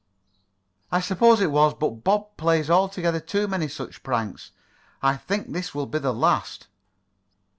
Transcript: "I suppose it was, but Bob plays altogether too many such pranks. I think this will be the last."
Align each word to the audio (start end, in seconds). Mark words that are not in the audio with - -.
"I 0.91 0.99
suppose 0.99 1.41
it 1.41 1.51
was, 1.51 1.75
but 1.75 2.03
Bob 2.03 2.35
plays 2.35 2.71
altogether 2.71 3.19
too 3.19 3.47
many 3.47 3.67
such 3.67 4.01
pranks. 4.01 4.49
I 5.03 5.15
think 5.15 5.51
this 5.53 5.75
will 5.75 5.85
be 5.85 5.99
the 5.99 6.11
last." 6.11 6.65